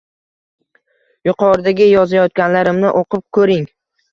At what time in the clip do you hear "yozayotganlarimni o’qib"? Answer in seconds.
1.91-3.25